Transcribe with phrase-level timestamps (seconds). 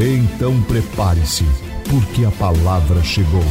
[0.00, 1.42] Então prepare-se,
[1.90, 3.42] porque a palavra chegou.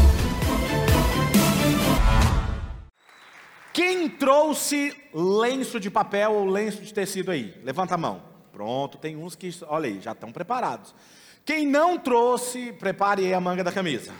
[3.74, 7.54] Quem trouxe lenço de papel ou lenço de tecido aí?
[7.66, 8.22] Levanta a mão.
[8.54, 10.96] Pronto, tem uns que, olha aí, já estão preparados.
[11.44, 14.14] Quem não trouxe, prepare aí a manga da camisa.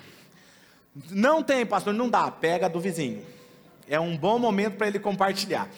[1.10, 3.24] Não tem, pastor, não dá, pega do vizinho.
[3.88, 5.70] É um bom momento para ele compartilhar.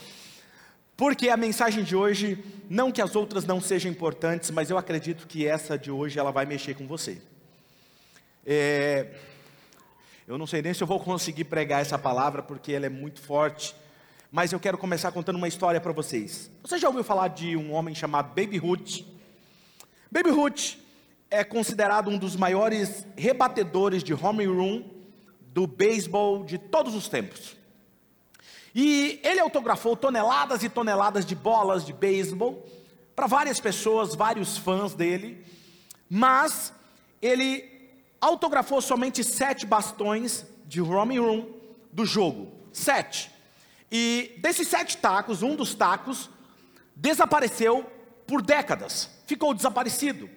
[0.99, 5.25] Porque a mensagem de hoje, não que as outras não sejam importantes, mas eu acredito
[5.27, 7.21] que essa de hoje ela vai mexer com você.
[8.45, 9.07] É,
[10.27, 13.21] eu não sei nem se eu vou conseguir pregar essa palavra porque ela é muito
[13.21, 13.73] forte,
[14.29, 16.51] mas eu quero começar contando uma história para vocês.
[16.63, 19.05] Você já ouviu falar de um homem chamado Baby Ruth?
[20.11, 20.73] Baby Ruth
[21.31, 24.83] é considerado um dos maiores rebatedores de home run
[25.53, 27.55] do beisebol de todos os tempos.
[28.73, 32.65] E ele autografou toneladas e toneladas de bolas de beisebol
[33.15, 35.43] para várias pessoas, vários fãs dele,
[36.09, 36.73] mas
[37.21, 37.69] ele
[38.21, 41.45] autografou somente sete bastões de home run
[41.91, 42.51] do jogo.
[42.71, 43.31] Sete.
[43.91, 46.29] E desses sete tacos, um dos tacos
[46.95, 47.89] desapareceu
[48.27, 50.29] por décadas, ficou desaparecido.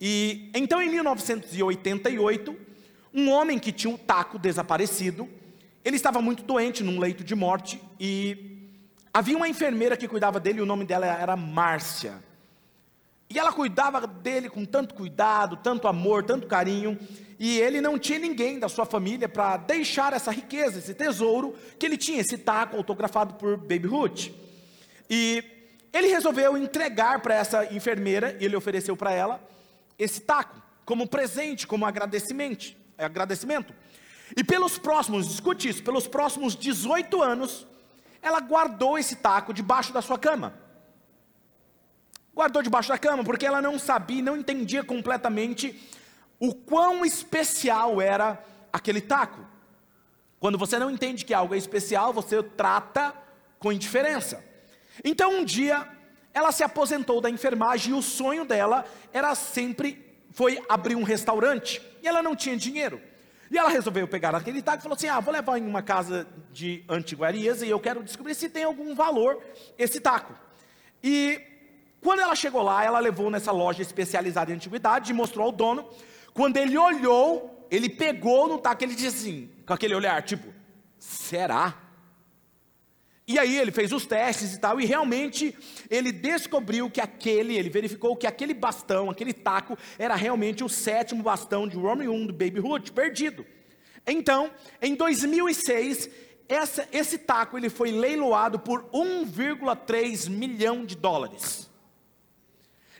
[0.00, 2.56] E então em 1988,
[3.14, 5.28] um homem que tinha um taco desaparecido
[5.84, 8.68] ele estava muito doente num leito de morte e
[9.12, 12.22] havia uma enfermeira que cuidava dele, o nome dela era Márcia.
[13.32, 16.98] E ela cuidava dele com tanto cuidado, tanto amor, tanto carinho,
[17.38, 21.86] e ele não tinha ninguém da sua família para deixar essa riqueza, esse tesouro que
[21.86, 24.30] ele tinha, esse taco autografado por Baby Ruth.
[25.08, 25.44] E
[25.92, 29.40] ele resolveu entregar para essa enfermeira, ele ofereceu para ela
[29.96, 32.74] esse taco como presente, como agradecimento.
[32.98, 33.72] agradecimento.
[34.36, 37.66] E pelos próximos, escute isso, pelos próximos 18 anos,
[38.22, 40.54] ela guardou esse taco debaixo da sua cama.
[42.34, 45.78] Guardou debaixo da cama, porque ela não sabia, não entendia completamente
[46.38, 48.42] o quão especial era
[48.72, 49.44] aquele taco.
[50.38, 53.14] Quando você não entende que algo é especial, você trata
[53.58, 54.42] com indiferença.
[55.04, 55.86] Então um dia,
[56.32, 61.82] ela se aposentou da enfermagem e o sonho dela era sempre foi abrir um restaurante.
[62.02, 63.02] E ela não tinha dinheiro.
[63.50, 66.26] E ela resolveu pegar aquele taco e falou assim: Ah, vou levar em uma casa
[66.52, 69.42] de antiguarias e eu quero descobrir se tem algum valor
[69.76, 70.34] esse taco.
[71.02, 71.40] E
[72.00, 75.88] quando ela chegou lá, ela levou nessa loja especializada em antiguidade e mostrou ao dono.
[76.32, 80.52] Quando ele olhou, ele pegou no taco, ele disse assim, com aquele olhar, tipo,
[80.98, 81.74] será?
[83.26, 85.56] E aí ele fez os testes e tal, e realmente
[85.88, 91.22] ele descobriu que aquele, ele verificou que aquele bastão, aquele taco, era realmente o sétimo
[91.22, 93.46] bastão de Roman 1 do Baby Hood, perdido.
[94.06, 94.50] Então,
[94.82, 96.10] em 2006,
[96.48, 101.70] essa, esse taco ele foi leiloado por 1,3 milhão de dólares.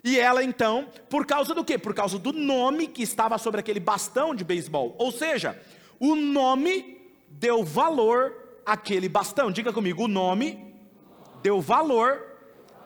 [0.03, 1.77] E ela então, por causa do quê?
[1.77, 4.95] Por causa do nome que estava sobre aquele bastão de beisebol.
[4.99, 5.61] Ou seja,
[5.99, 8.40] o nome deu valor
[8.71, 9.51] aquele bastão.
[9.51, 10.73] Diga comigo, o nome
[11.43, 12.25] deu valor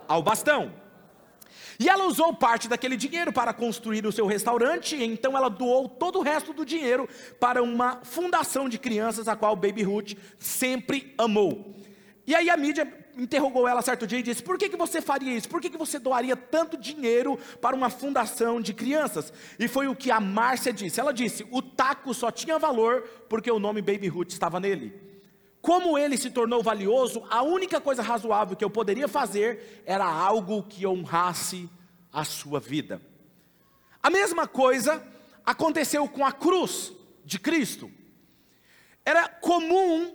[0.08, 0.72] ao bastão.
[1.78, 6.20] E ela usou parte daquele dinheiro para construir o seu restaurante, então ela doou todo
[6.20, 7.08] o resto do dinheiro
[7.38, 11.74] para uma fundação de crianças, a qual Baby Ruth sempre amou.
[12.26, 15.36] E aí a mídia interrogou ela certo dia e disse: Por que, que você faria
[15.36, 15.48] isso?
[15.48, 19.30] Por que, que você doaria tanto dinheiro para uma fundação de crianças?
[19.58, 21.00] E foi o que a Márcia disse.
[21.00, 25.03] Ela disse: O taco só tinha valor porque o nome Baby Ruth estava nele.
[25.64, 30.62] Como ele se tornou valioso, a única coisa razoável que eu poderia fazer era algo
[30.62, 31.70] que honrasse
[32.12, 33.00] a sua vida.
[34.02, 35.02] A mesma coisa
[35.42, 36.92] aconteceu com a cruz
[37.24, 37.90] de Cristo.
[39.06, 40.14] Era comum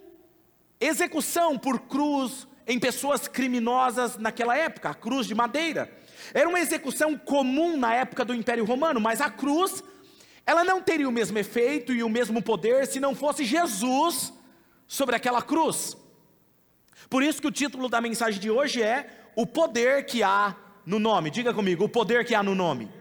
[0.79, 5.91] execução por cruz em pessoas criminosas naquela época, a cruz de madeira.
[6.31, 9.83] Era uma execução comum na época do Império Romano, mas a cruz,
[10.45, 14.37] ela não teria o mesmo efeito e o mesmo poder se não fosse Jesus
[14.89, 15.95] sobre aquela cruz.
[17.09, 20.53] Por isso que o título da mensagem de hoje é O poder que há
[20.85, 21.29] no nome.
[21.29, 22.91] Diga comigo, o poder que há no nome.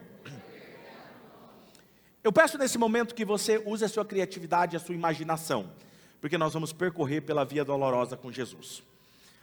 [2.23, 5.73] Eu peço nesse momento que você use a sua criatividade a sua imaginação,
[6.21, 8.85] porque nós vamos percorrer pela via dolorosa com Jesus.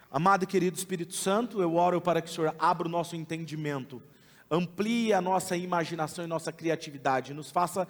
[0.09, 4.01] Amado e querido Espírito Santo, eu oro para que o Senhor abra o nosso entendimento
[4.49, 7.87] amplie a nossa imaginação e nossa criatividade, nos faça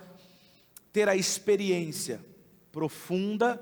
[0.91, 2.23] ter a experiência
[2.71, 3.61] profunda,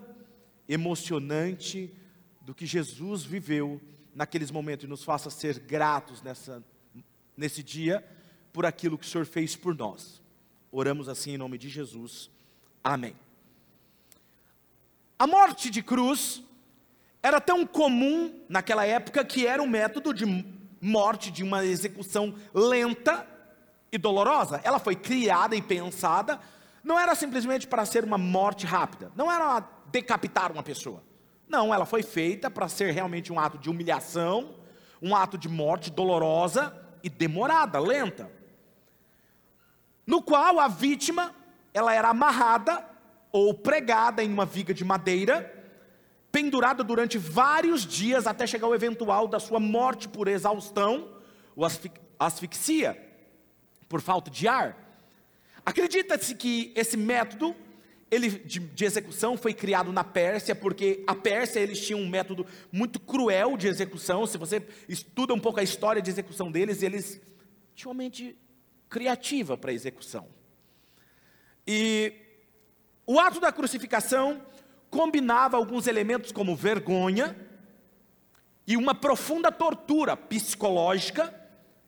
[0.68, 1.94] emocionante
[2.42, 3.82] do que Jesus viveu
[4.14, 6.64] naqueles momentos e nos faça ser gratos nessa,
[7.36, 8.06] nesse dia
[8.52, 10.22] por aquilo que o Senhor fez por nós.
[10.72, 12.30] Oramos assim em nome de Jesus.
[12.84, 13.16] Amém.
[15.18, 16.44] A morte de cruz
[17.22, 20.26] era tão comum naquela época que era um método de
[20.82, 23.26] morte, de uma execução lenta
[23.92, 24.60] e dolorosa.
[24.64, 26.40] Ela foi criada e pensada,
[26.84, 31.04] não era simplesmente para ser uma morte rápida, não era decapitar uma pessoa.
[31.48, 34.56] Não, ela foi feita para ser realmente um ato de humilhação,
[35.02, 38.32] um ato de morte dolorosa e demorada, lenta.
[40.06, 41.34] No qual a vítima,
[41.74, 42.86] ela era amarrada
[43.32, 45.52] ou pregada em uma viga de madeira
[46.34, 51.08] pendurado durante vários dias até chegar ao eventual da sua morte por exaustão
[51.56, 51.64] ou
[52.20, 53.00] asfixia,
[53.88, 54.76] por falta de ar.
[55.66, 57.56] Acredita-se que esse método
[58.12, 62.46] ele, de, de, execução foi criado na Pérsia, porque a Pérsia eles tinham um método
[62.72, 64.28] muito cruel de execução.
[64.28, 67.20] Se você estuda um pouco a história de execução deles, eles
[67.74, 68.38] tinham uma mente
[68.88, 70.28] criativa para execução.
[71.66, 72.14] E
[73.08, 74.46] o ato da crucificação
[74.92, 77.36] combinava alguns elementos como vergonha
[78.68, 81.34] e uma profunda tortura psicológica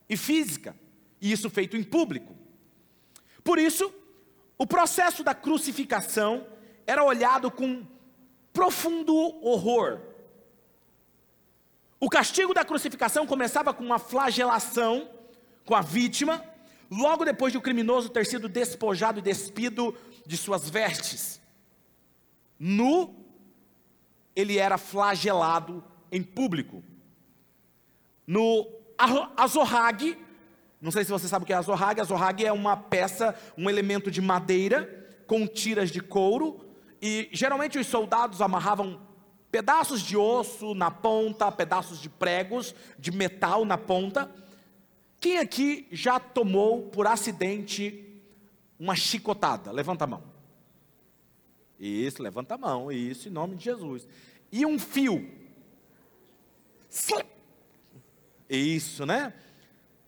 [0.10, 0.76] e física,
[1.22, 2.36] e isso feito em público.
[3.46, 3.94] Por isso,
[4.58, 6.46] o processo da crucificação
[6.86, 7.88] era olhado com
[8.52, 10.02] profundo horror.
[11.98, 15.10] O castigo da crucificação começava com uma flagelação
[15.64, 16.44] com a vítima,
[16.92, 19.96] logo depois de o criminoso ter sido despojado e despido
[20.26, 21.46] de suas vestes
[22.60, 23.16] nu,
[24.36, 26.84] ele era flagelado em público.
[28.26, 28.68] No
[29.38, 30.18] azorrague,
[30.86, 34.12] não sei se você sabe o que é azorrague, azorrague é uma peça, um elemento
[34.12, 36.64] de madeira com tiras de couro,
[37.02, 39.02] e geralmente os soldados amarravam
[39.50, 44.30] pedaços de osso na ponta, pedaços de pregos de metal na ponta.
[45.20, 48.22] Quem aqui já tomou por acidente
[48.80, 49.72] uma chicotada?
[49.72, 50.24] Levanta a mão.
[51.80, 54.08] Isso, levanta a mão, isso, em nome de Jesus.
[54.52, 55.28] E um fio.
[58.48, 59.34] Isso, né?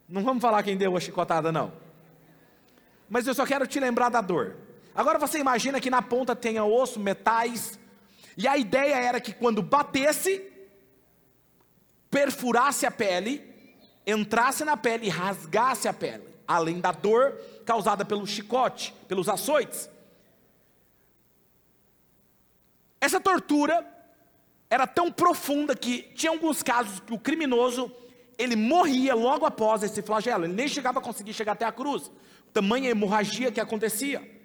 [0.07, 1.73] Não vamos falar quem deu a chicotada, não.
[3.09, 4.55] Mas eu só quero te lembrar da dor.
[4.95, 7.77] Agora você imagina que na ponta tenha osso, metais,
[8.37, 10.43] e a ideia era que quando batesse,
[12.09, 13.43] perfurasse a pele,
[14.05, 17.33] entrasse na pele e rasgasse a pele, além da dor
[17.65, 19.89] causada pelo chicote, pelos açoites.
[23.01, 23.85] Essa tortura
[24.69, 27.91] era tão profunda que tinha alguns casos que o criminoso
[28.37, 32.11] ele morria logo após esse flagelo, ele nem chegava a conseguir chegar até a cruz,
[32.53, 34.35] tamanha hemorragia que acontecia.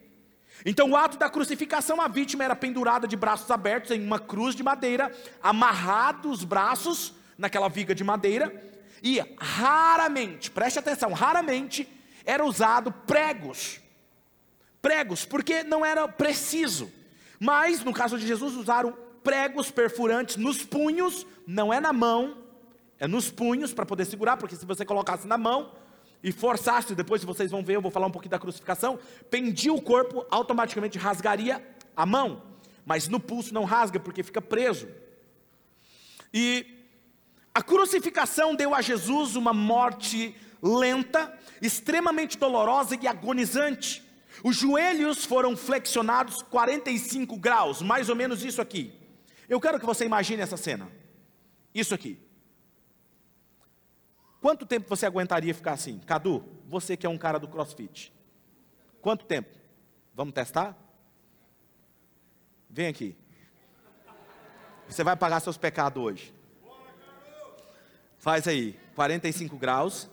[0.64, 4.54] Então, o ato da crucificação, a vítima era pendurada de braços abertos em uma cruz
[4.54, 5.12] de madeira,
[5.42, 8.70] amarrado os braços naquela viga de madeira,
[9.02, 11.88] e raramente, preste atenção, raramente
[12.24, 13.80] era usado pregos.
[14.80, 16.90] Pregos, porque não era preciso.
[17.40, 22.41] Mas, no caso de Jesus, usaram pregos perfurantes nos punhos, não é na mão,
[23.02, 25.72] é nos punhos para poder segurar, porque se você colocasse na mão
[26.22, 28.96] e forçasse, depois vocês vão ver, eu vou falar um pouquinho da crucificação,
[29.28, 31.60] pendia o corpo, automaticamente rasgaria
[31.96, 32.40] a mão,
[32.86, 34.86] mas no pulso não rasga porque fica preso.
[36.32, 36.64] E
[37.52, 44.00] a crucificação deu a Jesus uma morte lenta, extremamente dolorosa e agonizante.
[44.44, 48.92] Os joelhos foram flexionados 45 graus, mais ou menos isso aqui.
[49.48, 50.88] Eu quero que você imagine essa cena.
[51.74, 52.30] Isso aqui.
[54.42, 56.00] Quanto tempo você aguentaria ficar assim?
[56.00, 58.12] Cadu, você que é um cara do crossfit.
[59.00, 59.56] Quanto tempo?
[60.12, 60.76] Vamos testar?
[62.68, 63.16] Vem aqui.
[64.88, 66.34] Você vai pagar seus pecados hoje.
[68.18, 70.10] Faz aí, 45 graus,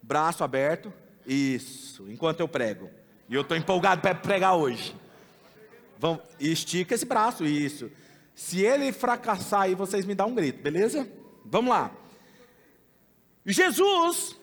[0.00, 0.92] braço aberto.
[1.26, 2.88] Isso, enquanto eu prego.
[3.28, 4.94] E eu estou empolgado para pregar hoje.
[5.98, 7.90] Vamos, estica esse braço, isso.
[8.32, 11.10] Se ele fracassar aí, vocês me dão um grito, beleza?
[11.44, 11.90] Vamos lá.
[13.50, 14.36] Jesus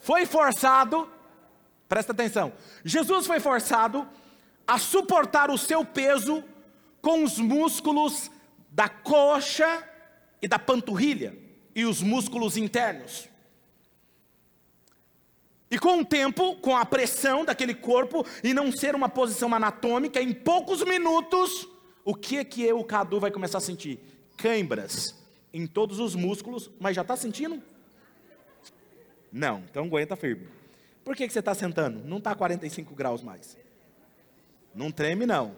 [0.00, 1.08] foi forçado,
[1.88, 2.52] presta atenção.
[2.84, 4.08] Jesus foi forçado
[4.66, 6.44] a suportar o seu peso
[7.00, 8.30] com os músculos
[8.70, 9.82] da coxa
[10.40, 11.36] e da panturrilha
[11.74, 13.28] e os músculos internos.
[15.70, 20.22] E com o tempo, com a pressão daquele corpo e não ser uma posição anatômica,
[20.22, 21.68] em poucos minutos,
[22.04, 23.98] o que é que eu, o Cadu, vai começar a sentir?
[24.36, 25.25] Câimbras
[25.56, 27.62] em todos os músculos, mas já está sentindo?
[29.32, 30.46] Não, então aguenta firme.
[31.02, 32.04] Por que, que você está sentando?
[32.04, 33.56] Não está 45 graus mais.
[34.74, 35.56] Não treme, não.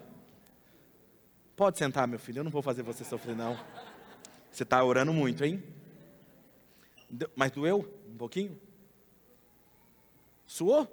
[1.56, 3.58] Pode sentar, meu filho, eu não vou fazer você sofrer, não.
[4.52, 5.60] Você está orando muito, hein?
[7.34, 8.56] Mas doeu um pouquinho?
[10.46, 10.86] Suou?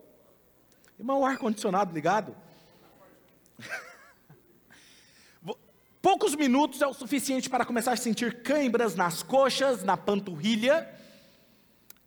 [0.97, 2.35] Irmão, o ar-condicionado ligado?
[6.05, 10.87] Poucos minutos é o suficiente para começar a sentir câimbras nas coxas, na panturrilha,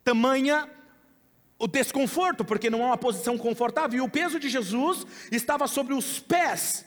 [0.05, 0.69] tamanha
[1.59, 5.93] o desconforto, porque não é uma posição confortável, e o peso de Jesus estava sobre
[5.93, 6.85] os pés,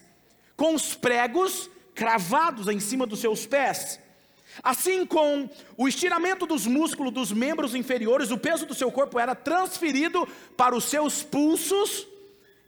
[0.57, 4.01] com os pregos cravados em cima dos seus pés.
[4.63, 9.35] Assim, com o estiramento dos músculos dos membros inferiores, o peso do seu corpo era
[9.35, 10.27] transferido
[10.57, 12.07] para os seus pulsos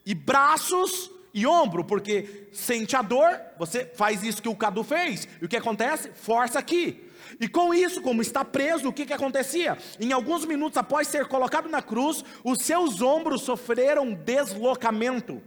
[0.05, 5.27] e braços e ombro, porque sente a dor, você faz isso que o Cadu fez,
[5.43, 6.13] e o que acontece?
[6.15, 7.11] Força aqui.
[7.41, 9.77] E com isso, como está preso, o que, que acontecia?
[9.99, 15.43] Em alguns minutos após ser colocado na cruz, os seus ombros sofreram deslocamento.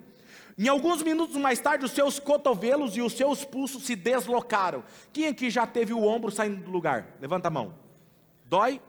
[0.58, 4.84] Em alguns minutos mais tarde, os seus cotovelos e os seus pulsos se deslocaram.
[5.14, 7.16] Quem aqui já teve o ombro saindo do lugar?
[7.22, 7.76] Levanta a mão.
[8.44, 8.82] Dói?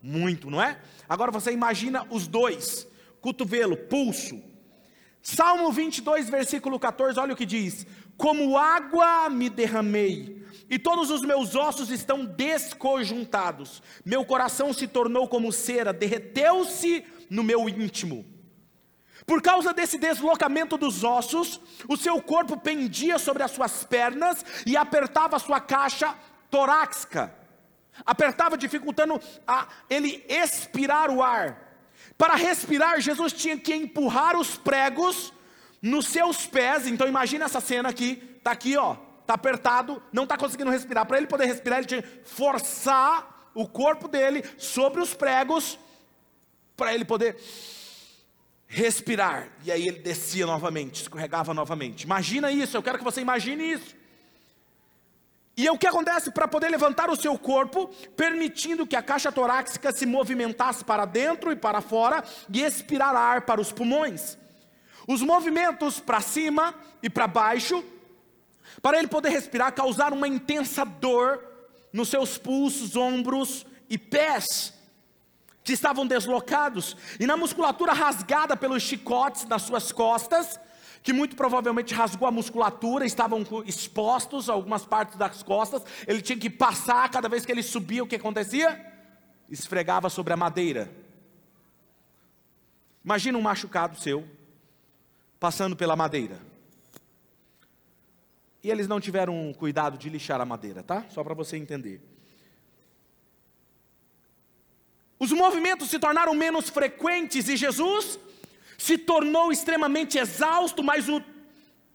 [0.00, 0.78] Muito, não é?
[1.08, 2.86] Agora você imagina os dois:
[3.20, 4.40] cotovelo, pulso,
[5.22, 11.22] Salmo 22, versículo 14, olha o que diz: Como água me derramei, e todos os
[11.22, 18.24] meus ossos estão desconjuntados, meu coração se tornou como cera, derreteu-se no meu íntimo.
[19.26, 24.76] Por causa desse deslocamento dos ossos, o seu corpo pendia sobre as suas pernas e
[24.76, 26.14] apertava sua caixa
[26.50, 27.34] torácica,
[28.06, 31.67] apertava, dificultando a ele expirar o ar.
[32.18, 35.32] Para respirar, Jesus tinha que empurrar os pregos
[35.80, 36.88] nos seus pés.
[36.88, 41.06] Então imagina essa cena aqui, está aqui, ó, está apertado, não está conseguindo respirar.
[41.06, 45.78] Para ele poder respirar, ele tinha que forçar o corpo dele sobre os pregos
[46.76, 47.36] para ele poder
[48.66, 49.48] respirar.
[49.64, 52.02] E aí ele descia novamente, escorregava novamente.
[52.02, 53.96] Imagina isso, eu quero que você imagine isso.
[55.58, 59.90] E o que acontece para poder levantar o seu corpo, permitindo que a caixa torácica
[59.90, 64.38] se movimentasse para dentro e para fora e expirar ar para os pulmões.
[65.08, 66.72] Os movimentos para cima
[67.02, 67.82] e para baixo,
[68.80, 71.44] para ele poder respirar, causaram uma intensa dor
[71.92, 74.72] nos seus pulsos, ombros e pés,
[75.64, 80.60] que estavam deslocados, e na musculatura rasgada pelos chicotes das suas costas,
[81.08, 86.50] que muito provavelmente rasgou a musculatura, estavam expostos algumas partes das costas, ele tinha que
[86.50, 88.78] passar, cada vez que ele subia, o que acontecia?
[89.48, 90.92] Esfregava sobre a madeira.
[93.02, 94.22] Imagina um machucado seu,
[95.40, 96.42] passando pela madeira.
[98.62, 101.06] E eles não tiveram cuidado de lixar a madeira, tá?
[101.08, 102.02] Só para você entender.
[105.18, 108.20] Os movimentos se tornaram menos frequentes e Jesus
[108.78, 111.20] se tornou extremamente exausto, mas o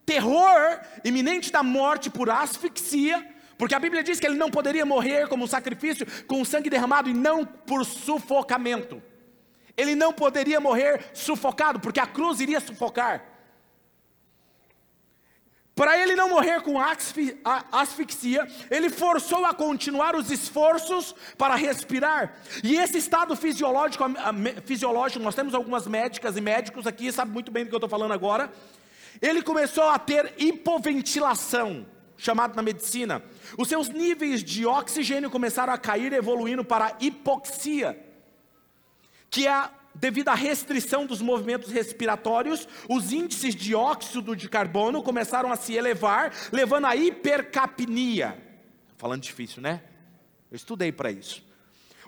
[0.05, 3.25] terror iminente da morte por asfixia,
[3.57, 7.09] porque a Bíblia diz que ele não poderia morrer como sacrifício com o sangue derramado
[7.09, 9.01] e não por sufocamento.
[9.77, 13.32] Ele não poderia morrer sufocado, porque a cruz iria sufocar.
[15.75, 16.75] Para ele não morrer com
[17.72, 22.36] asfixia, ele forçou a continuar os esforços para respirar.
[22.63, 24.03] E esse estado fisiológico,
[24.65, 27.89] fisiológico, nós temos algumas médicas e médicos aqui, sabe muito bem do que eu estou
[27.89, 28.53] falando agora.
[29.20, 31.88] Ele começou a ter hipoventilação,
[32.18, 33.24] chamado na medicina.
[33.58, 38.00] Os seus níveis de oxigênio começaram a cair, evoluindo para hipoxia,
[39.27, 45.51] que é devido à restrição dos movimentos respiratórios, os índices de óxido de carbono começaram
[45.51, 48.38] a se elevar, levando à hipercapnia.
[48.97, 49.81] Falando difícil, né?
[50.51, 51.43] Eu estudei para isso.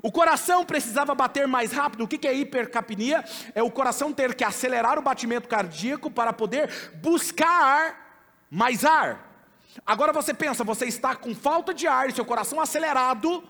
[0.01, 2.04] O coração precisava bater mais rápido.
[2.04, 3.24] O que é hipercapnia?
[3.54, 6.70] É o coração ter que acelerar o batimento cardíaco para poder
[7.01, 9.32] buscar mais ar.
[9.86, 13.44] Agora você pensa, você está com falta de ar, seu coração acelerado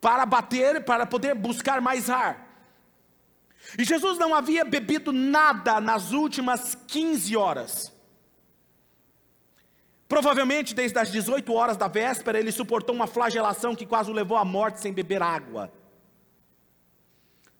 [0.00, 2.49] para bater, para poder buscar mais ar.
[3.78, 7.92] E Jesus não havia bebido nada nas últimas 15 horas.
[10.08, 14.36] Provavelmente desde as 18 horas da véspera ele suportou uma flagelação que quase o levou
[14.36, 15.72] à morte sem beber água.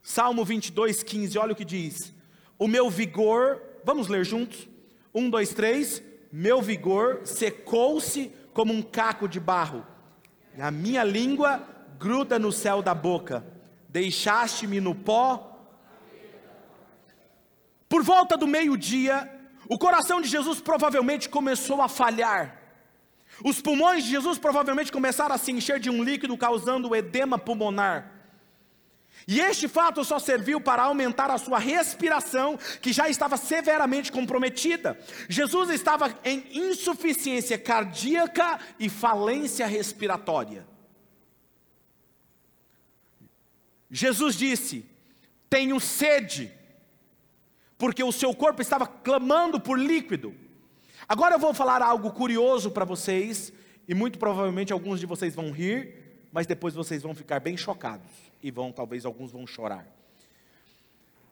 [0.02, 2.12] Salmo 22, 15, olha o que diz:
[2.58, 4.68] O meu vigor, vamos ler juntos?
[5.14, 6.02] Um, dois, três.
[6.32, 9.84] Meu vigor secou-se como um caco de barro,
[10.58, 11.66] a minha língua
[11.98, 13.44] gruda no céu da boca.
[13.88, 15.49] Deixaste-me no pó
[17.90, 19.28] por volta do meio-dia,
[19.68, 22.56] o coração de Jesus provavelmente começou a falhar.
[23.44, 28.12] Os pulmões de Jesus provavelmente começaram a se encher de um líquido, causando edema pulmonar.
[29.26, 34.96] E este fato só serviu para aumentar a sua respiração, que já estava severamente comprometida.
[35.28, 40.64] Jesus estava em insuficiência cardíaca e falência respiratória.
[43.90, 44.86] Jesus disse:
[45.48, 46.59] Tenho sede,
[47.80, 50.34] porque o seu corpo estava clamando por líquido.
[51.08, 53.50] Agora eu vou falar algo curioso para vocês,
[53.88, 58.06] e muito provavelmente alguns de vocês vão rir, mas depois vocês vão ficar bem chocados
[58.42, 59.86] e vão, talvez alguns vão chorar.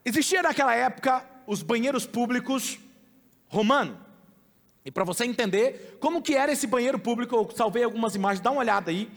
[0.02, 2.81] Existia naquela época os banheiros públicos
[3.49, 3.99] romanos.
[4.87, 8.50] E para você entender como que era esse banheiro público, eu salvei algumas imagens, dá
[8.50, 9.11] uma olhada aí.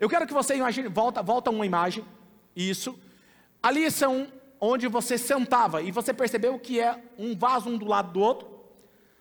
[0.00, 2.02] Eu quero que você imagine, volta, volta uma imagem,
[2.56, 2.98] isso.
[3.62, 4.26] Ali são
[4.60, 8.48] onde você sentava, e você percebeu que é um vaso um do lado do outro.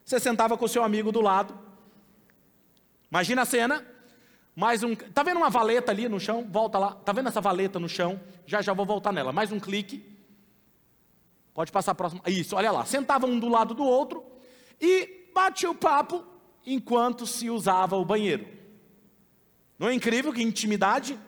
[0.04, 1.58] Você sentava com o seu amigo do lado.
[3.12, 3.86] Imagina a cena.
[4.56, 4.96] Mais um.
[4.96, 6.48] Tá vendo uma valeta ali no chão?
[6.50, 6.92] Volta lá.
[6.94, 8.20] Tá vendo essa valeta no chão?
[8.46, 9.32] Já já vou voltar nela.
[9.32, 10.04] Mais um clique.
[11.54, 12.22] Pode passar a próxima.
[12.26, 12.86] Isso, olha lá.
[12.86, 14.24] Sentavam um do lado do outro
[14.80, 16.24] e bate o papo
[16.66, 18.48] enquanto se usava o banheiro.
[19.78, 21.20] Não é incrível que intimidade?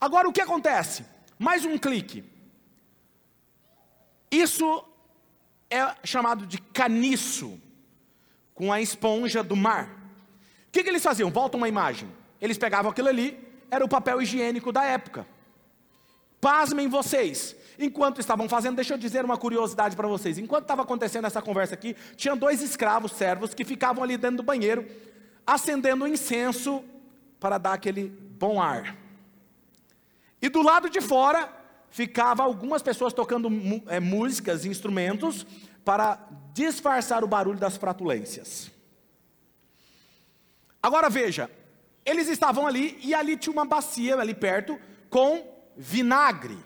[0.00, 1.04] Agora o que acontece?
[1.38, 2.33] Mais um clique.
[4.34, 4.84] Isso
[5.70, 7.60] é chamado de caniço
[8.54, 10.04] com a esponja do mar
[10.74, 11.30] que, que eles faziam?
[11.30, 12.08] Volta uma imagem.
[12.40, 13.38] Eles pegavam aquilo ali,
[13.70, 15.24] era o papel higiênico da época.
[16.40, 17.54] Pasmem vocês.
[17.78, 20.36] Enquanto estavam fazendo, deixa eu dizer uma curiosidade para vocês.
[20.36, 24.42] Enquanto estava acontecendo essa conversa aqui, tinha dois escravos, servos, que ficavam ali dentro do
[24.42, 24.84] banheiro,
[25.46, 26.84] acendendo incenso
[27.38, 28.96] para dar aquele bom ar.
[30.42, 31.48] E do lado de fora,
[31.94, 33.48] ficavam algumas pessoas tocando
[33.86, 35.46] é, músicas, instrumentos,
[35.84, 38.68] para disfarçar o barulho das fratulências.
[40.82, 41.48] Agora veja,
[42.04, 44.76] eles estavam ali e ali tinha uma bacia ali perto
[45.08, 45.46] com
[45.76, 46.58] vinagre.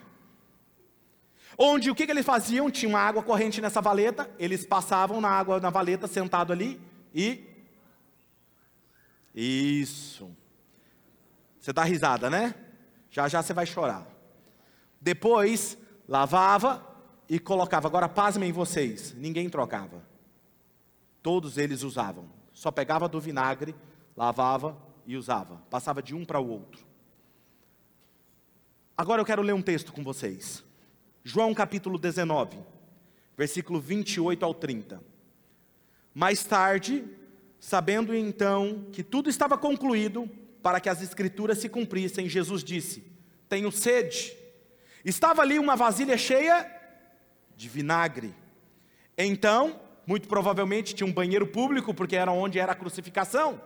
[1.55, 2.71] Onde o que, que eles faziam?
[2.71, 6.81] Tinha uma água corrente nessa valeta, eles passavam na água na valeta sentado ali
[7.13, 7.45] e.
[9.35, 10.35] Isso.
[11.59, 12.55] Você dá risada, né?
[13.11, 14.18] Já já você vai chorar.
[15.01, 16.85] Depois lavava
[17.27, 17.87] e colocava.
[17.87, 20.03] Agora pasmem vocês, ninguém trocava.
[21.21, 22.29] Todos eles usavam.
[22.53, 23.75] Só pegava do vinagre
[24.19, 26.85] lavava e usava, passava de um para o outro.
[28.97, 30.61] Agora eu quero ler um texto com vocês.
[31.23, 32.57] João capítulo 19,
[33.37, 35.01] versículo 28 ao 30.
[36.13, 37.05] Mais tarde,
[37.61, 40.29] sabendo então que tudo estava concluído,
[40.61, 43.01] para que as escrituras se cumprissem, Jesus disse:
[43.47, 44.35] Tenho sede.
[45.03, 46.69] Estava ali uma vasilha cheia
[47.55, 48.33] de vinagre.
[49.17, 53.61] Então, muito provavelmente tinha um banheiro público, porque era onde era a crucificação.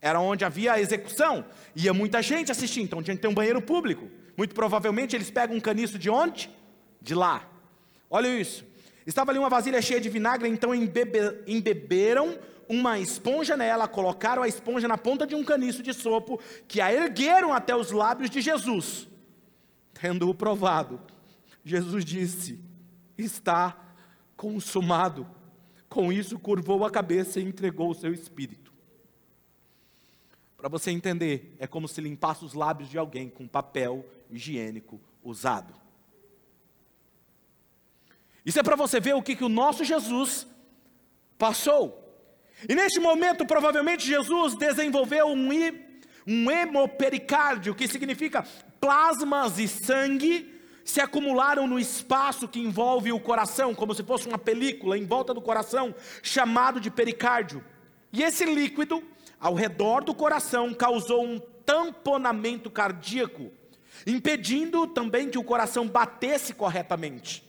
[0.00, 1.44] Era onde havia a execução.
[1.74, 4.10] Ia muita gente assistir, então tinha que ter um banheiro público.
[4.36, 6.50] Muito provavelmente eles pegam um caniço de onde?
[7.00, 7.48] De lá.
[8.10, 8.64] Olha isso.
[9.06, 14.48] Estava ali uma vasilha cheia de vinagre, então embebe, embeberam uma esponja nela, colocaram a
[14.48, 18.40] esponja na ponta de um caniço de sopo, que a ergueram até os lábios de
[18.40, 19.08] Jesus.
[20.00, 21.00] Tendo-o provado,
[21.64, 22.60] Jesus disse:
[23.16, 23.94] Está
[24.36, 25.26] consumado.
[25.88, 28.72] Com isso, curvou a cabeça e entregou o seu espírito.
[30.56, 35.74] Para você entender, é como se limpasse os lábios de alguém com papel higiênico usado.
[38.44, 40.46] Isso é para você ver o que, que o nosso Jesus
[41.38, 42.02] passou.
[42.68, 45.48] E neste momento, provavelmente, Jesus desenvolveu um,
[46.26, 48.46] um hemopericárdio, que significa
[48.86, 54.38] plasmas e sangue se acumularam no espaço que envolve o coração, como se fosse uma
[54.38, 57.64] película em volta do coração, chamado de pericárdio.
[58.12, 59.02] E esse líquido
[59.40, 63.50] ao redor do coração causou um tamponamento cardíaco,
[64.06, 67.42] impedindo também que o coração batesse corretamente.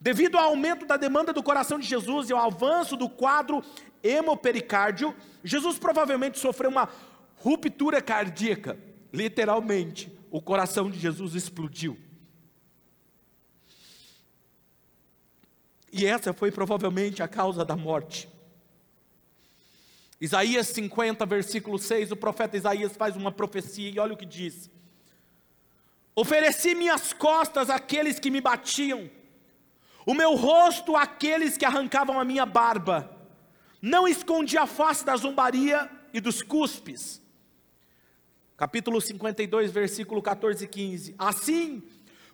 [0.00, 3.60] Devido ao aumento da demanda do coração de Jesus e ao avanço do quadro
[4.04, 6.88] hemopericárdio, Jesus provavelmente sofreu uma
[7.34, 8.78] ruptura cardíaca.
[9.12, 11.98] Literalmente, o coração de Jesus explodiu.
[15.90, 18.28] E essa foi provavelmente a causa da morte.
[20.20, 24.70] Isaías 50, versículo 6, o profeta Isaías faz uma profecia e olha o que diz:
[26.14, 29.10] Ofereci minhas costas àqueles que me batiam,
[30.04, 33.10] o meu rosto àqueles que arrancavam a minha barba,
[33.80, 37.24] não escondi a face da zombaria e dos cuspes.
[38.56, 41.14] Capítulo 52, versículo 14 e 15.
[41.18, 41.82] Assim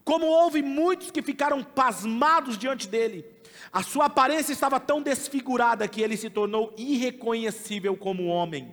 [0.05, 3.25] como houve muitos que ficaram pasmados diante dele,
[3.73, 8.73] a sua aparência estava tão desfigurada que ele se tornou irreconhecível como homem.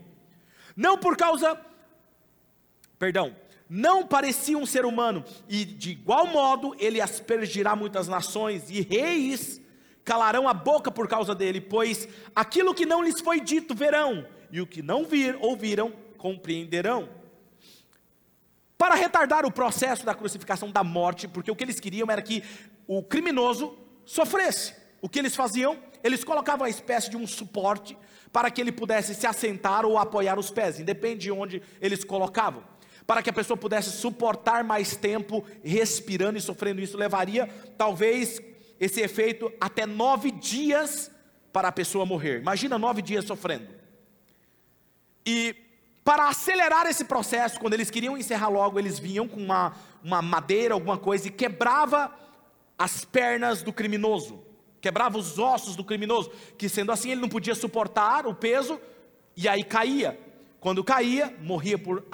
[0.75, 1.59] Não por causa,
[2.97, 3.35] perdão,
[3.67, 9.61] não parecia um ser humano, e de igual modo ele aspergirá muitas nações, e reis
[10.03, 14.61] calarão a boca por causa dele, pois aquilo que não lhes foi dito verão, e
[14.61, 17.18] o que não vir, ouviram, compreenderão.
[18.79, 22.41] Para retardar o processo da crucificação da morte, porque o que eles queriam era que
[22.87, 24.73] o criminoso sofresse.
[25.01, 25.77] O que eles faziam?
[26.01, 27.97] Eles colocavam uma espécie de um suporte
[28.31, 32.63] para que ele pudesse se assentar ou apoiar os pés, independe de onde eles colocavam.
[33.05, 38.41] Para que a pessoa pudesse suportar mais tempo respirando e sofrendo isso, levaria talvez
[38.79, 41.11] esse efeito até nove dias
[41.51, 42.39] para a pessoa morrer.
[42.39, 43.67] Imagina nove dias sofrendo.
[45.25, 45.53] E
[46.03, 50.73] para acelerar esse processo, quando eles queriam encerrar logo, eles vinham com uma, uma madeira,
[50.73, 52.13] alguma coisa, e quebrava
[52.77, 54.43] as pernas do criminoso,
[54.81, 58.79] quebrava os ossos do criminoso, que sendo assim ele não podia suportar o peso,
[59.35, 60.19] e aí caía.
[60.59, 62.05] Quando caía, morria por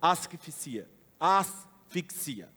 [0.00, 0.88] asfixia.
[1.20, 2.48] asfixia.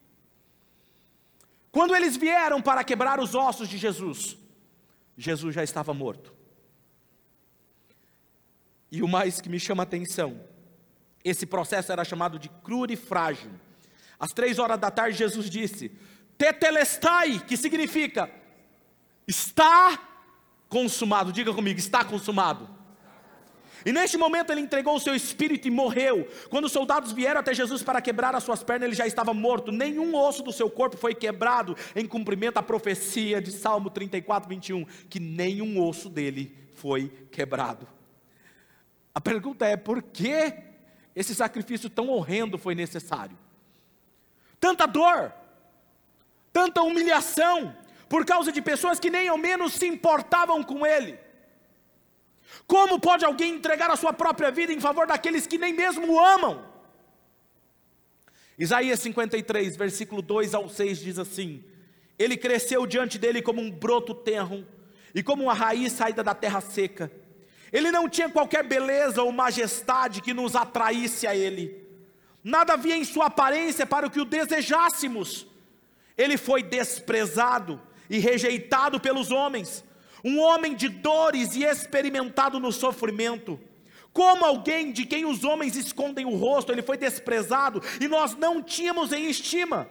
[1.71, 4.37] Quando eles vieram para quebrar os ossos de Jesus,
[5.17, 6.33] Jesus já estava morto.
[8.91, 10.41] E o mais que me chama a atenção,
[11.23, 13.51] esse processo era chamado de crurifrágio.
[14.19, 15.91] Às três horas da tarde, Jesus disse:
[16.37, 18.29] Tetelestai, que significa
[19.27, 19.99] está
[20.67, 21.31] consumado.
[21.31, 22.79] Diga comigo, está consumado.
[23.85, 26.27] E neste momento ele entregou o seu espírito e morreu.
[26.49, 29.71] Quando os soldados vieram até Jesus para quebrar as suas pernas, ele já estava morto.
[29.71, 34.85] Nenhum osso do seu corpo foi quebrado, em cumprimento à profecia de Salmo 34, 21,
[35.09, 37.87] que nenhum osso dele foi quebrado.
[39.15, 40.68] A pergunta é: por que
[41.19, 43.37] esse sacrifício tão horrendo foi necessário?
[44.57, 45.33] Tanta dor,
[46.53, 47.75] tanta humilhação,
[48.07, 51.19] por causa de pessoas que nem ao menos se importavam com ele.
[52.65, 56.17] Como pode alguém entregar a sua própria vida em favor daqueles que nem mesmo o
[56.17, 56.65] amam?
[58.57, 61.65] Isaías 53, versículo 2 ao 6 diz assim:
[62.17, 64.65] Ele cresceu diante dele como um broto tenro
[65.13, 67.11] e como uma raiz saída da terra seca.
[67.71, 71.87] Ele não tinha qualquer beleza ou majestade que nos atraísse a ele.
[72.43, 75.45] Nada havia em sua aparência para o que o desejássemos.
[76.17, 79.83] Ele foi desprezado e rejeitado pelos homens
[80.23, 83.59] um homem de dores e experimentado no sofrimento.
[84.11, 88.61] Como alguém de quem os homens escondem o rosto, ele foi desprezado e nós não
[88.61, 89.89] tínhamos em estima.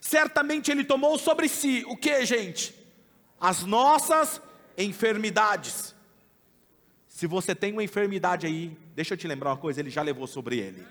[0.00, 2.74] Certamente ele tomou sobre si o que, gente?
[3.40, 4.40] As nossas
[4.76, 5.94] enfermidades.
[7.20, 10.26] Se você tem uma enfermidade aí, deixa eu te lembrar uma coisa, ele já levou
[10.26, 10.88] sobre ele.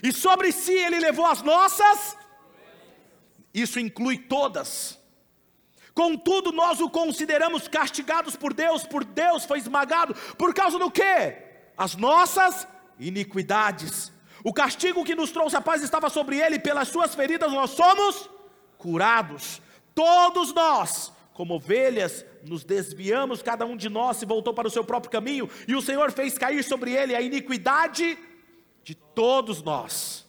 [0.00, 2.16] E sobre si ele levou as nossas,
[3.52, 4.96] isso inclui todas.
[5.92, 11.36] Contudo, nós o consideramos castigados por Deus, por Deus foi esmagado, por causa do que?
[11.76, 14.12] As nossas iniquidades.
[14.44, 18.30] O castigo que nos trouxe a paz estava sobre ele, pelas suas feridas nós somos
[18.78, 19.60] curados.
[19.96, 24.84] Todos nós, como ovelhas, nos desviamos, cada um de nós se voltou para o seu
[24.84, 28.18] próprio caminho, e o Senhor fez cair sobre ele a iniquidade
[28.82, 30.26] de todos nós.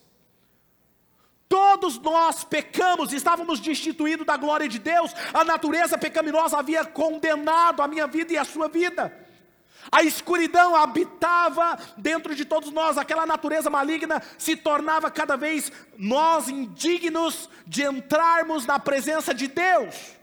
[1.47, 7.87] Todos nós pecamos, estávamos destituídos da glória de Deus, a natureza pecaminosa havia condenado a
[7.87, 9.13] minha vida e a sua vida.
[9.91, 16.47] A escuridão habitava dentro de todos nós, aquela natureza maligna se tornava cada vez nós
[16.49, 20.20] indignos de entrarmos na presença de Deus,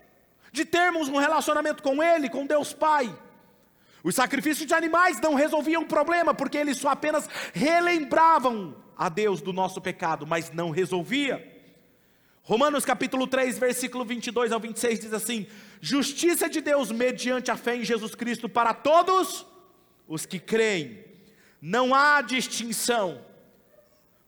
[0.59, 3.17] de termos um relacionamento com Ele, com Deus Pai.
[4.03, 9.41] Os sacrifícios de animais não resolviam o problema, porque eles só apenas relembravam a Deus
[9.41, 11.57] do nosso pecado, mas não resolvia.
[12.43, 15.47] Romanos capítulo 3, versículo 22 ao 26 diz assim:
[15.81, 19.47] Justiça de Deus mediante a fé em Jesus Cristo para todos
[20.09, 21.05] os que creem.
[21.61, 23.25] Não há distinção,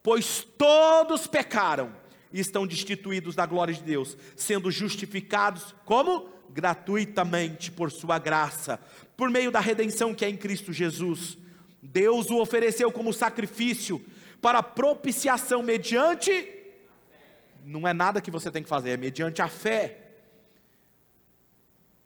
[0.03, 2.00] pois todos pecaram
[2.33, 8.81] e estão destituídos da glória de Deus, sendo justificados como gratuitamente por sua graça,
[9.17, 11.39] por meio da redenção que é em Cristo Jesus.
[11.83, 14.05] Deus o ofereceu como sacrifício
[14.41, 16.61] para propiciação mediante
[17.65, 19.99] não é nada que você tem que fazer, é mediante a fé.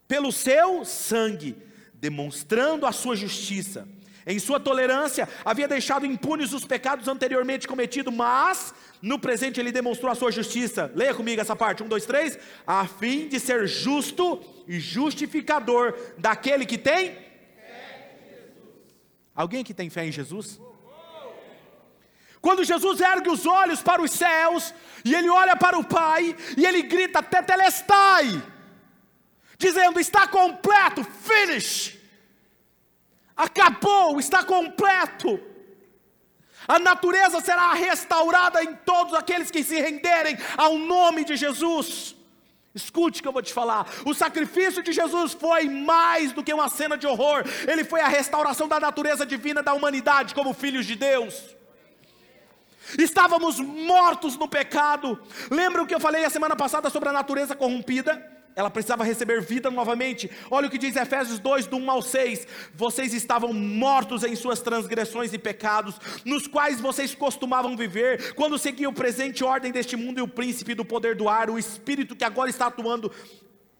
[0.06, 1.56] Pelo seu sangue,
[1.94, 3.88] demonstrando a sua justiça.
[4.26, 10.10] Em sua tolerância, havia deixado impunes os pecados anteriormente cometidos, mas no presente ele demonstrou
[10.10, 10.90] a sua justiça.
[10.94, 12.38] Leia comigo essa parte, um, dois, três.
[12.66, 17.18] A fim de ser justo e justificador daquele que tem.
[19.34, 20.58] Alguém que tem fé em Jesus?
[22.40, 26.64] Quando Jesus ergue os olhos para os céus, e ele olha para o Pai, e
[26.64, 28.42] ele grita: Tetelestai,
[29.58, 31.93] dizendo: Está completo, finish.
[33.36, 35.40] Acabou, está completo.
[36.66, 42.16] A natureza será restaurada em todos aqueles que se renderem ao nome de Jesus.
[42.74, 43.86] Escute o que eu vou te falar.
[44.04, 47.44] O sacrifício de Jesus foi mais do que uma cena de horror.
[47.68, 51.54] Ele foi a restauração da natureza divina da humanidade como filhos de Deus.
[52.98, 55.20] Estávamos mortos no pecado.
[55.50, 58.33] Lembra o que eu falei a semana passada sobre a natureza corrompida?
[58.56, 60.30] Ela precisava receber vida novamente.
[60.50, 62.46] Olha o que diz Efésios 2, do 1 ao 6.
[62.74, 68.92] Vocês estavam mortos em suas transgressões e pecados, nos quais vocês costumavam viver, quando seguiam
[68.92, 72.24] o presente ordem deste mundo e o príncipe do poder do ar, o espírito que
[72.24, 73.10] agora está atuando,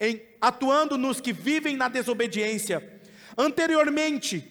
[0.00, 3.00] em, atuando nos que vivem na desobediência.
[3.36, 4.50] Anteriormente,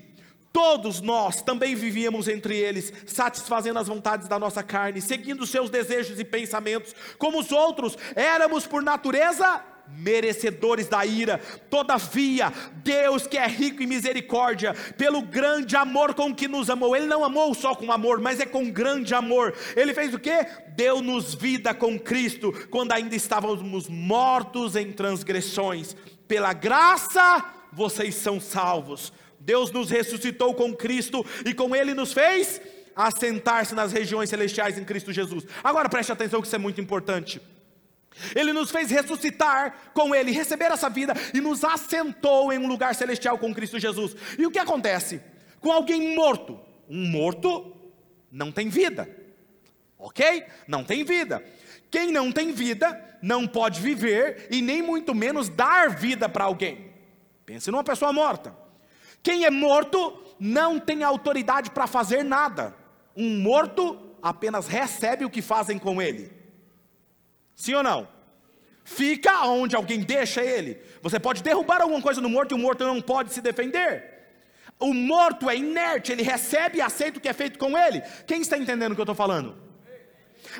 [0.53, 6.19] Todos nós também vivíamos entre eles, satisfazendo as vontades da nossa carne, seguindo seus desejos
[6.19, 11.39] e pensamentos, como os outros, éramos por natureza merecedores da ira.
[11.69, 12.51] Todavia,
[12.83, 17.23] Deus que é rico em misericórdia, pelo grande amor com que nos amou, Ele não
[17.23, 19.53] amou só com amor, mas é com grande amor.
[19.75, 20.45] Ele fez o que?
[20.75, 25.95] Deu-nos vida com Cristo, quando ainda estávamos mortos em transgressões.
[26.27, 29.13] Pela graça, vocês são salvos.
[29.39, 32.61] Deus nos ressuscitou com Cristo e com Ele nos fez
[32.95, 35.45] assentar-se nas regiões celestiais em Cristo Jesus.
[35.63, 37.41] Agora preste atenção que isso é muito importante.
[38.35, 42.95] Ele nos fez ressuscitar com Ele, receber essa vida e nos assentou em um lugar
[42.95, 44.15] celestial com Cristo Jesus.
[44.37, 45.21] E o que acontece?
[45.59, 47.75] Com alguém morto, um morto
[48.31, 49.09] não tem vida,
[49.97, 50.45] ok?
[50.67, 51.43] Não tem vida.
[51.89, 56.91] Quem não tem vida não pode viver e nem muito menos dar vida para alguém.
[57.45, 58.55] Pense numa pessoa morta.
[59.21, 62.75] Quem é morto não tem autoridade para fazer nada.
[63.15, 66.42] Um morto apenas recebe o que fazem com ele.
[67.55, 68.07] Sim ou não?
[68.83, 70.79] Fica onde alguém deixa ele.
[71.01, 74.11] Você pode derrubar alguma coisa no morto e o morto não pode se defender.
[74.79, 78.01] O morto é inerte, ele recebe e aceita o que é feito com ele.
[78.27, 79.55] Quem está entendendo o que eu estou falando?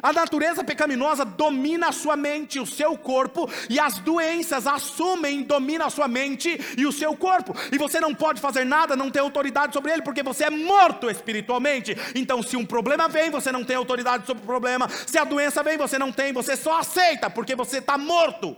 [0.01, 5.87] A natureza pecaminosa domina a sua mente, o seu corpo, e as doenças assumem, dominam
[5.87, 7.55] a sua mente e o seu corpo.
[7.71, 11.09] E você não pode fazer nada, não tem autoridade sobre ele, porque você é morto
[11.09, 11.95] espiritualmente.
[12.15, 14.89] Então, se um problema vem, você não tem autoridade sobre o problema.
[15.05, 18.55] Se a doença vem, você não tem, você só aceita, porque você está morto.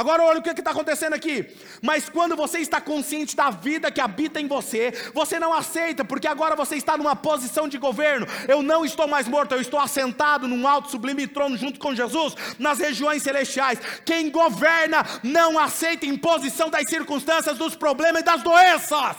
[0.00, 1.46] Agora olha o que está acontecendo aqui.
[1.82, 6.26] Mas quando você está consciente da vida que habita em você, você não aceita, porque
[6.26, 8.26] agora você está numa posição de governo.
[8.48, 12.34] Eu não estou mais morto, eu estou assentado num alto sublime trono junto com Jesus
[12.58, 13.78] nas regiões celestiais.
[14.06, 19.16] Quem governa não aceita imposição das circunstâncias, dos problemas e das doenças.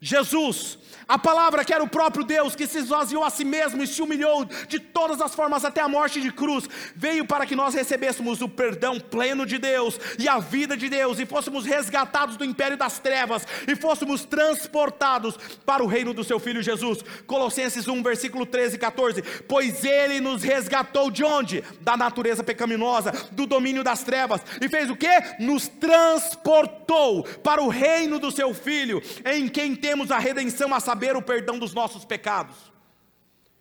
[0.00, 3.86] Jesus a palavra que era o próprio Deus, que se esvaziou a si mesmo e
[3.86, 7.74] se humilhou de todas as formas até a morte de cruz, veio para que nós
[7.74, 12.44] recebêssemos o perdão pleno de Deus e a vida de Deus, e fôssemos resgatados do
[12.44, 17.04] império das trevas e fôssemos transportados para o reino do seu Filho Jesus.
[17.26, 19.22] Colossenses 1, versículo 13 e 14.
[19.46, 21.62] Pois ele nos resgatou de onde?
[21.80, 25.06] Da natureza pecaminosa, do domínio das trevas, e fez o que?
[25.38, 30.80] Nos transportou para o reino do seu Filho, em quem temos a redenção, a
[31.16, 32.56] o perdão dos nossos pecados.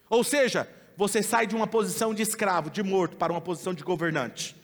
[0.10, 3.84] Ou seja, você sai de uma posição de escravo, de morto, para uma posição de
[3.84, 4.56] governante.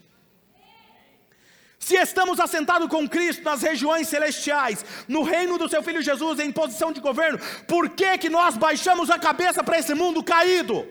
[1.78, 6.52] Se estamos assentados com Cristo nas regiões celestiais, no reino do seu Filho Jesus, em
[6.52, 10.88] posição de governo, por que, que nós baixamos a cabeça para esse mundo caído?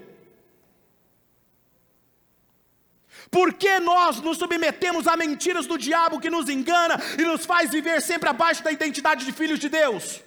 [3.31, 7.71] Por que nós nos submetemos a mentiras do diabo que nos engana e nos faz
[7.71, 10.21] viver sempre abaixo da identidade de filhos de Deus?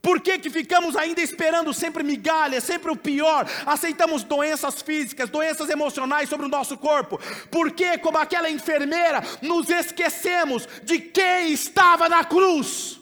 [0.00, 3.46] Por que, que ficamos ainda esperando sempre migalhas, sempre o pior?
[3.66, 7.20] Aceitamos doenças físicas, doenças emocionais sobre o nosso corpo.
[7.50, 12.97] Por que, como aquela enfermeira, nos esquecemos de quem estava na cruz?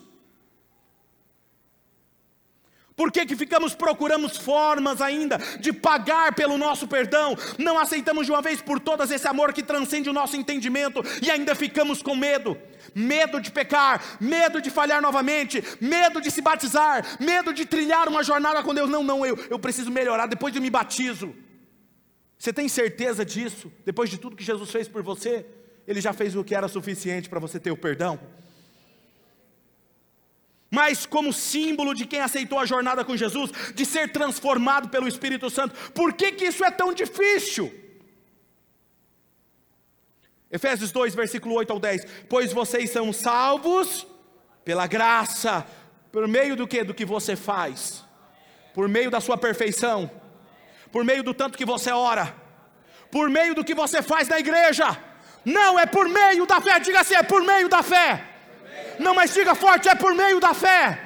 [2.97, 7.37] Por que, que ficamos procurando formas ainda de pagar pelo nosso perdão?
[7.59, 11.31] Não aceitamos de uma vez por todas esse amor que transcende o nosso entendimento e
[11.31, 12.57] ainda ficamos com medo
[12.95, 18.23] medo de pecar, medo de falhar novamente, medo de se batizar, medo de trilhar uma
[18.23, 18.89] jornada com Deus.
[18.89, 21.35] Não, não, eu, eu preciso melhorar depois de me batizo.
[22.39, 23.71] Você tem certeza disso?
[23.85, 25.45] Depois de tudo que Jesus fez por você,
[25.87, 28.19] Ele já fez o que era suficiente para você ter o perdão?
[30.71, 35.49] Mas, como símbolo de quem aceitou a jornada com Jesus, de ser transformado pelo Espírito
[35.49, 37.73] Santo, por que, que isso é tão difícil?
[40.51, 42.07] Efésios 2, versículo 8 ao 10.
[42.29, 44.07] Pois vocês são salvos
[44.65, 45.67] pela graça,
[46.11, 46.83] por meio do que?
[46.83, 48.05] Do que você faz,
[48.75, 50.11] por meio da sua perfeição,
[50.91, 52.35] por meio do tanto que você ora,
[53.11, 54.99] por meio do que você faz na igreja.
[55.45, 58.36] Não é por meio da fé, diga assim: é por meio da fé.
[58.99, 60.99] Não, mas diga forte, é por meio da fé.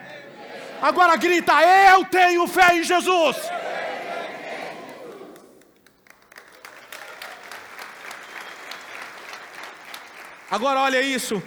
[0.80, 3.36] Agora grita: Eu tenho fé em Jesus.
[10.50, 11.42] Agora olha isso.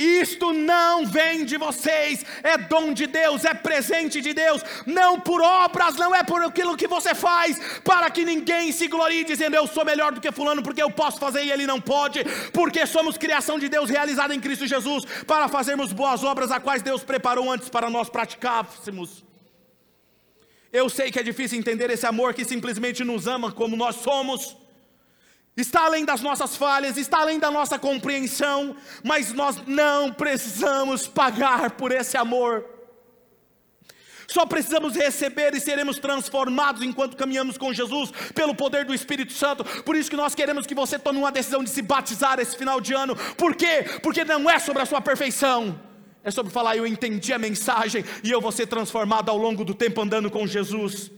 [0.00, 5.42] Isto não vem de vocês, é dom de Deus, é presente de Deus, não por
[5.42, 9.66] obras, não é por aquilo que você faz, para que ninguém se glorie dizendo eu
[9.66, 13.18] sou melhor do que Fulano, porque eu posso fazer e ele não pode, porque somos
[13.18, 17.52] criação de Deus realizada em Cristo Jesus, para fazermos boas obras, a quais Deus preparou
[17.52, 19.22] antes para nós praticássemos.
[20.72, 24.56] Eu sei que é difícil entender esse amor que simplesmente nos ama como nós somos
[25.56, 31.72] está além das nossas falhas, está além da nossa compreensão, mas nós não precisamos pagar
[31.72, 32.64] por esse amor.
[34.30, 39.64] Só precisamos receber e seremos transformados enquanto caminhamos com Jesus pelo poder do Espírito Santo.
[39.82, 42.80] Por isso que nós queremos que você tome uma decisão de se batizar esse final
[42.80, 43.16] de ano.
[43.36, 43.84] Por quê?
[44.00, 45.80] Porque não é sobre a sua perfeição.
[46.22, 49.74] É sobre falar, eu entendi a mensagem e eu vou ser transformado ao longo do
[49.74, 51.10] tempo andando com Jesus.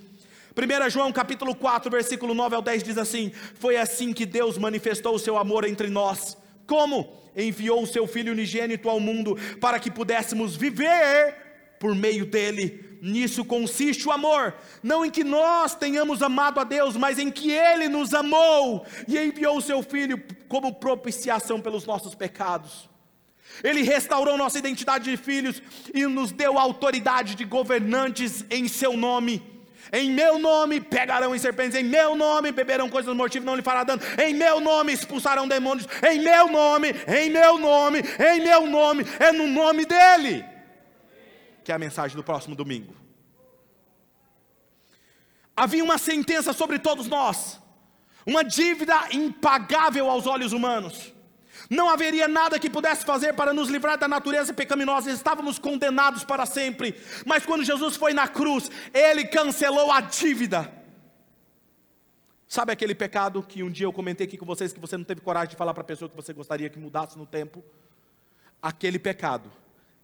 [0.54, 5.14] 1 João capítulo 4, versículo 9 ao 10 diz assim: Foi assim que Deus manifestou
[5.14, 6.36] o seu amor entre nós.
[6.66, 7.10] Como?
[7.34, 11.34] Enviou o seu Filho unigênito ao mundo para que pudéssemos viver
[11.80, 12.98] por meio dele.
[13.00, 17.50] Nisso consiste o amor, não em que nós tenhamos amado a Deus, mas em que
[17.50, 22.88] Ele nos amou e enviou o seu Filho como propiciação pelos nossos pecados.
[23.64, 25.60] Ele restaurou nossa identidade de filhos
[25.92, 29.51] e nos deu autoridade de governantes em seu nome.
[29.92, 33.84] Em meu nome pegarão em serpentes, em meu nome beberão coisas mortíferas, não lhe fará
[33.84, 34.00] dano.
[34.18, 39.30] Em meu nome expulsarão demônios, em meu nome, em meu nome, em meu nome, é
[39.32, 40.44] no nome dele.
[41.62, 42.96] Que é a mensagem do próximo domingo.
[45.54, 47.60] Havia uma sentença sobre todos nós,
[48.24, 51.12] uma dívida impagável aos olhos humanos.
[51.70, 56.46] Não haveria nada que pudesse fazer para nos livrar da natureza pecaminosa, estávamos condenados para
[56.46, 56.94] sempre.
[57.26, 60.72] Mas quando Jesus foi na cruz, ele cancelou a dívida.
[62.48, 65.22] Sabe aquele pecado que um dia eu comentei aqui com vocês que você não teve
[65.22, 67.64] coragem de falar para a pessoa que você gostaria que mudasse no tempo?
[68.60, 69.50] Aquele pecado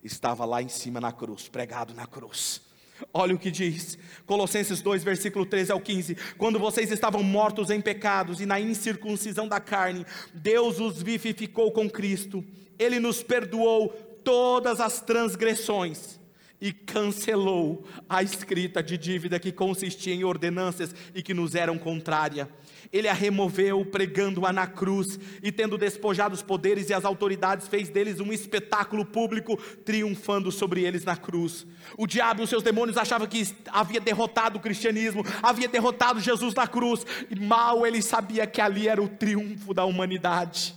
[0.02, 2.67] estava lá em cima na cruz, pregado na cruz.
[3.12, 7.80] Olha o que diz, Colossenses 2, versículo 13 ao 15: Quando vocês estavam mortos em
[7.80, 12.44] pecados e na incircuncisão da carne, Deus os vivificou com Cristo,
[12.78, 13.88] Ele nos perdoou
[14.24, 16.18] todas as transgressões
[16.60, 22.48] e cancelou a escrita de dívida que consistia em ordenanças e que nos eram contrárias
[22.92, 27.88] ele a removeu, pregando-a na cruz, e tendo despojado os poderes e as autoridades, fez
[27.88, 31.66] deles um espetáculo público, triunfando sobre eles na cruz.
[31.96, 36.54] O diabo e os seus demônios achavam que havia derrotado o cristianismo, havia derrotado Jesus
[36.54, 40.74] na cruz, e mal ele sabia que ali era o triunfo da humanidade.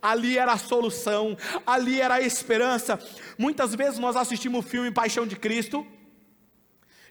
[0.00, 2.98] Ali era a solução, ali era a esperança.
[3.38, 5.86] Muitas vezes nós assistimos o filme Paixão de Cristo,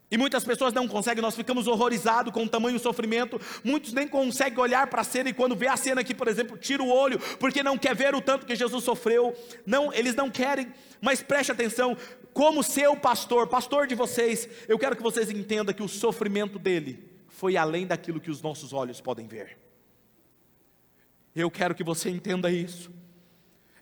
[0.09, 3.41] e muitas pessoas não conseguem, nós ficamos horrorizados com o tamanho do sofrimento.
[3.63, 6.57] Muitos nem conseguem olhar para a cena e quando vê a cena aqui, por exemplo,
[6.57, 9.35] tira o olho, porque não quer ver o tanto que Jesus sofreu.
[9.65, 11.97] Não, eles não querem, mas preste atenção,
[12.33, 17.11] como seu pastor, pastor de vocês, eu quero que vocês entendam que o sofrimento dele
[17.27, 19.57] foi além daquilo que os nossos olhos podem ver.
[21.35, 22.91] Eu quero que você entenda isso.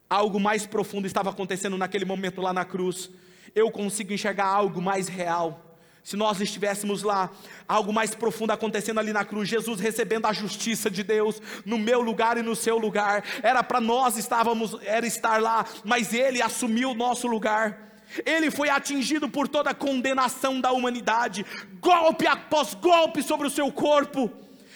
[0.10, 3.12] Algo mais profundo estava acontecendo naquele momento lá na cruz.
[3.54, 5.73] Eu consigo enxergar algo mais real
[6.04, 7.30] se nós estivéssemos lá,
[7.68, 12.02] algo mais profundo acontecendo ali na cruz, Jesus recebendo a justiça de Deus no meu
[12.02, 16.92] lugar e no seu lugar, era para nós estávamos, era estar lá, mas Ele assumiu
[16.92, 17.94] o nosso lugar.
[18.26, 21.46] Ele foi atingido por toda a condenação da humanidade,
[21.80, 24.30] golpe após golpe sobre o seu corpo.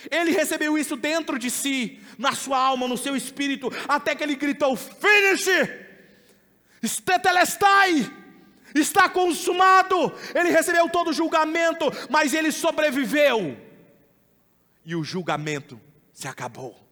[0.10, 4.36] Ele recebeu isso dentro de si, na sua alma, no seu espírito, até que ele
[4.36, 5.50] gritou: Finish!
[6.86, 8.27] Stetelestai!
[8.76, 10.14] Está consumado.
[10.34, 13.58] Ele recebeu todo o julgamento, mas ele sobreviveu.
[14.86, 15.80] E o julgamento
[16.14, 16.88] se acabou.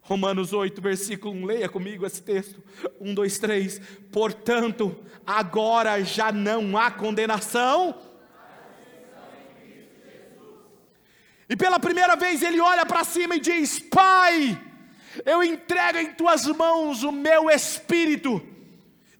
[0.00, 2.62] Romanos 8, versículo 1, leia comigo esse texto.
[2.98, 3.80] 1, 2, 3.
[4.10, 7.94] Portanto, agora já não há condenação.
[11.48, 14.58] E pela primeira vez ele olha para cima e diz: Pai,
[15.24, 18.42] eu entrego em tuas mãos o meu espírito.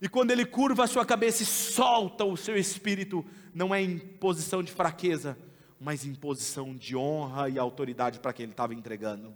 [0.01, 3.97] E quando ele curva a sua cabeça e solta o seu espírito, não é em
[3.97, 5.37] posição de fraqueza,
[5.79, 9.33] mas em posição de honra e autoridade para quem ele estava entregando.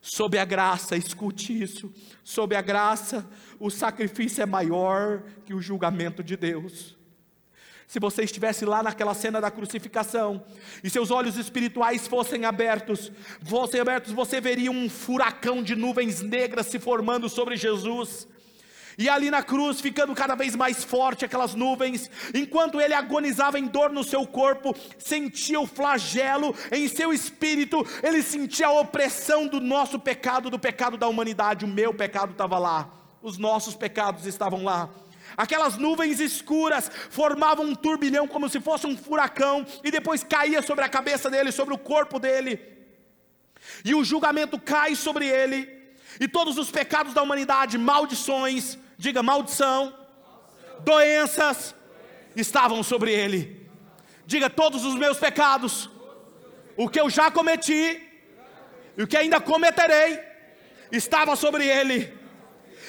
[0.00, 1.92] Sob a graça, escute isso.
[2.24, 3.24] Sob a graça,
[3.60, 6.96] o sacrifício é maior que o julgamento de Deus.
[7.86, 10.44] Se você estivesse lá naquela cena da crucificação
[10.82, 13.12] e seus olhos espirituais fossem abertos,
[13.44, 18.26] fossem abertos, você veria um furacão de nuvens negras se formando sobre Jesus
[18.98, 23.66] E ali na cruz, ficando cada vez mais forte aquelas nuvens, enquanto ele agonizava em
[23.66, 29.60] dor no seu corpo, sentia o flagelo em seu espírito, ele sentia a opressão do
[29.60, 31.64] nosso pecado, do pecado da humanidade.
[31.64, 32.90] O meu pecado estava lá,
[33.22, 34.90] os nossos pecados estavam lá.
[35.36, 40.84] Aquelas nuvens escuras formavam um turbilhão como se fosse um furacão, e depois caía sobre
[40.84, 42.60] a cabeça dele, sobre o corpo dele,
[43.84, 45.81] e o julgamento cai sobre ele
[46.20, 49.94] e todos os pecados da humanidade, maldições, diga maldição,
[50.80, 51.74] doenças,
[52.36, 53.70] estavam sobre ele.
[54.26, 55.90] Diga todos os meus pecados,
[56.76, 58.08] o que eu já cometi
[58.96, 60.20] e o que ainda cometerei,
[60.90, 62.12] estava sobre ele.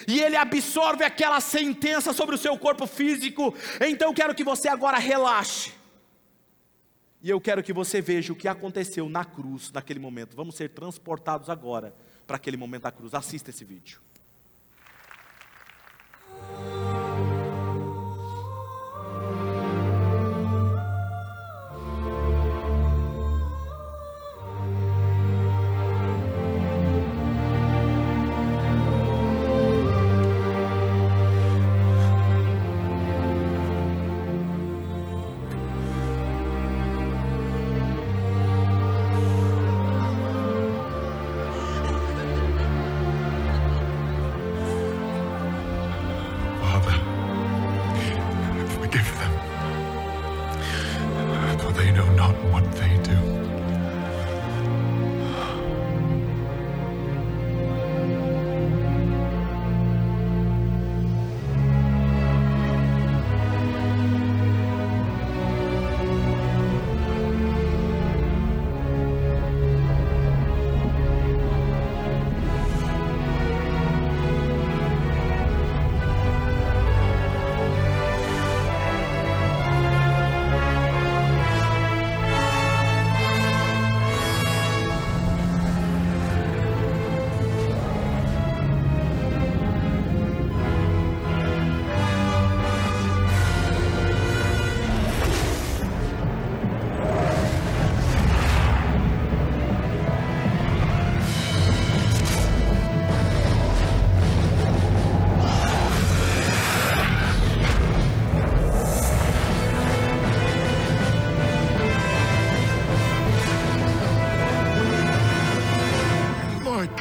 [0.07, 3.55] E ele absorve aquela sentença sobre o seu corpo físico.
[3.82, 5.71] Então quero que você agora relaxe.
[7.21, 10.36] E eu quero que você veja o que aconteceu na cruz naquele momento.
[10.36, 11.95] Vamos ser transportados agora
[12.26, 13.13] para aquele momento da cruz.
[13.13, 13.99] Assista esse vídeo.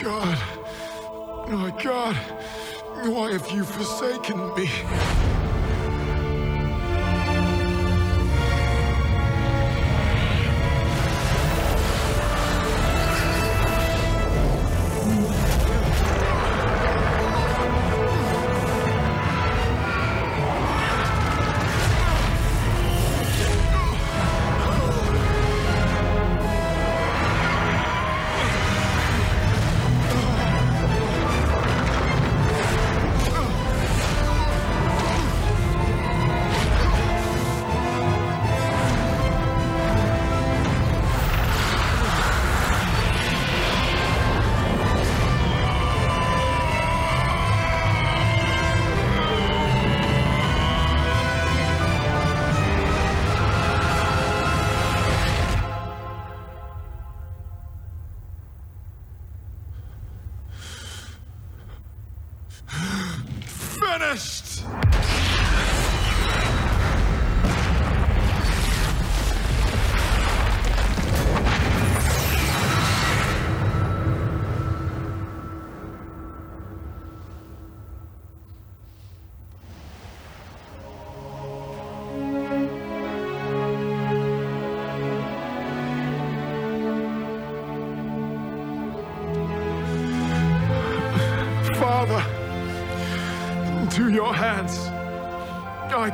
[0.02, 0.41] God.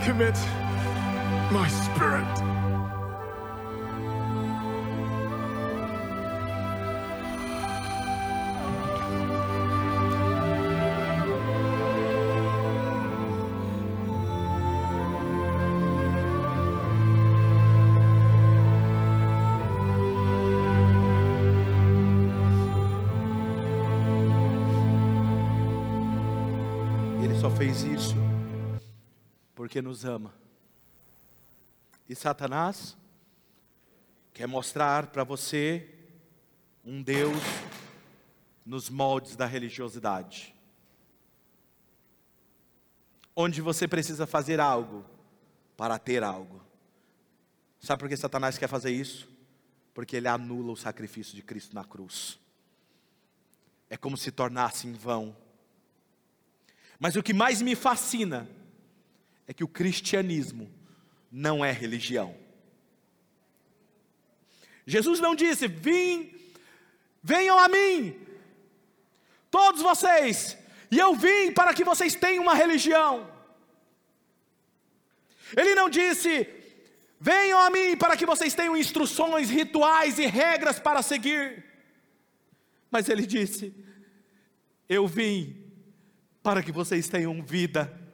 [0.08, 0.34] Commit
[1.52, 2.24] my spirit.
[27.22, 28.27] Ele só fez isso
[29.68, 30.32] porque nos ama.
[32.08, 32.96] E Satanás
[34.32, 35.94] quer mostrar para você
[36.82, 37.36] um Deus
[38.64, 40.54] nos moldes da religiosidade.
[43.36, 45.04] onde você precisa fazer algo
[45.76, 46.64] para ter algo.
[47.78, 49.28] Sabe por que Satanás quer fazer isso?
[49.92, 52.38] Porque ele anula o sacrifício de Cristo na cruz.
[53.90, 55.36] É como se tornasse em vão.
[56.98, 58.48] Mas o que mais me fascina
[59.48, 60.70] é que o cristianismo
[61.32, 62.36] não é religião.
[64.86, 66.32] Jesus não disse: "Vim,
[67.22, 68.16] venham a mim,
[69.50, 70.56] todos vocês,
[70.90, 73.28] e eu vim para que vocês tenham uma religião".
[75.56, 76.46] Ele não disse:
[77.20, 81.64] Venham a mim para que vocês tenham instruções, rituais e regras para seguir.
[82.90, 83.74] Mas ele disse:
[84.88, 85.56] Eu vim
[86.42, 88.07] para que vocês tenham vida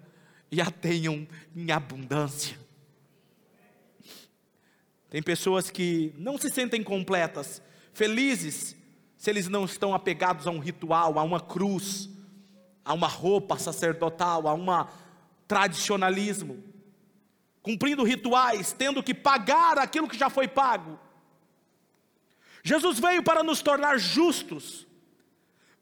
[0.54, 1.26] e a tenham
[1.56, 2.56] em abundância.
[5.10, 7.60] Tem pessoas que não se sentem completas,
[7.92, 8.76] felizes,
[9.16, 12.08] se eles não estão apegados a um ritual, a uma cruz,
[12.84, 14.66] a uma roupa sacerdotal, a um
[15.48, 16.62] tradicionalismo,
[17.60, 21.00] cumprindo rituais, tendo que pagar aquilo que já foi pago.
[22.62, 24.83] Jesus veio para nos tornar justos.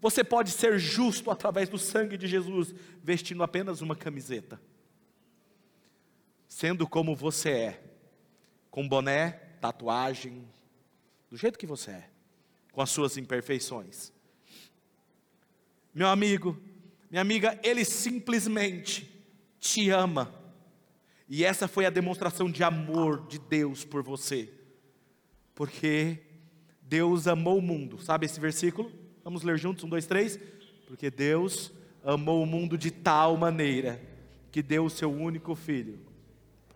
[0.03, 4.61] Você pode ser justo através do sangue de Jesus, vestindo apenas uma camiseta,
[6.49, 7.85] sendo como você é
[8.69, 9.31] com boné,
[9.61, 10.45] tatuagem,
[11.31, 12.11] do jeito que você é,
[12.73, 14.13] com as suas imperfeições.
[15.95, 16.61] Meu amigo,
[17.09, 19.09] minha amiga, Ele simplesmente
[19.61, 20.35] te ama.
[21.29, 24.53] E essa foi a demonstração de amor de Deus por você.
[25.55, 26.19] Porque
[26.83, 28.03] Deus amou o mundo.
[28.03, 29.02] Sabe esse versículo?
[29.25, 30.39] Vamos ler juntos, um, dois, três.
[30.87, 31.73] Porque Deus
[32.05, 34.01] amou o mundo de tal maneira
[34.51, 35.99] que deu o seu único filho,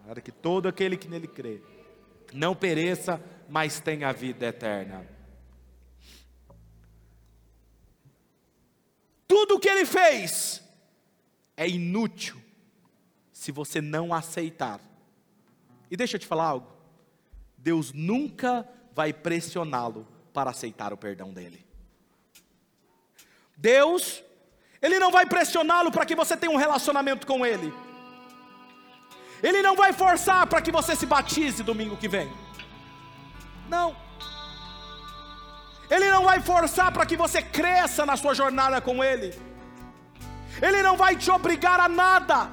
[0.06, 1.60] para que todo aquele que nele crê
[2.32, 5.06] não pereça, mas tenha vida eterna.
[9.28, 10.62] Tudo o que ele fez
[11.56, 12.36] é inútil
[13.32, 14.80] se você não aceitar.
[15.90, 16.72] E deixa eu te falar algo:
[17.58, 21.65] Deus nunca vai pressioná-lo para aceitar o perdão dele.
[23.56, 24.22] Deus,
[24.82, 27.72] Ele não vai pressioná-lo para que você tenha um relacionamento com Ele.
[29.42, 32.30] Ele não vai forçar para que você se batize domingo que vem.
[33.68, 33.96] Não.
[35.90, 39.38] Ele não vai forçar para que você cresça na sua jornada com Ele.
[40.60, 42.50] Ele não vai te obrigar a nada.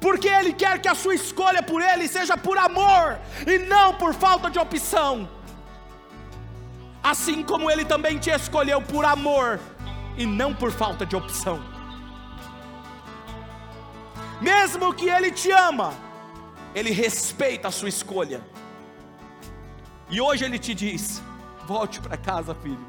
[0.00, 4.14] Porque Ele quer que a sua escolha por Ele seja por amor e não por
[4.14, 5.28] falta de opção.
[7.02, 9.58] Assim como Ele também te escolheu por amor
[10.16, 11.72] e não por falta de opção
[14.42, 15.94] mesmo que Ele te ama,
[16.74, 18.40] Ele respeita a sua escolha.
[20.10, 21.22] E hoje Ele te diz:
[21.64, 22.84] volte para casa, filho.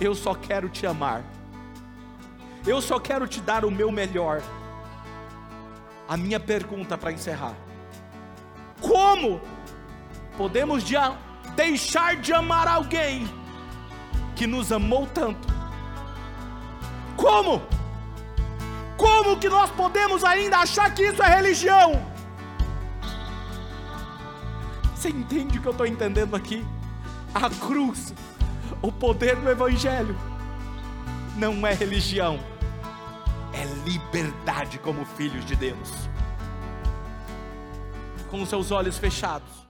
[0.00, 1.22] Eu só quero te amar.
[2.64, 4.40] Eu só quero te dar o meu melhor.
[6.08, 7.56] A minha pergunta para encerrar:
[8.80, 9.40] Como
[10.38, 10.84] podemos
[11.54, 13.28] deixar de amar alguém
[14.34, 15.48] que nos amou tanto?
[17.16, 17.62] Como?
[18.96, 22.04] Como que nós podemos ainda achar que isso é religião?
[24.94, 26.64] Você entende o que eu estou entendendo aqui?
[27.34, 28.14] A cruz,
[28.80, 30.16] o poder do Evangelho,
[31.36, 32.38] não é religião,
[33.52, 35.90] é liberdade como filhos de Deus.
[38.30, 39.61] Com os seus olhos fechados,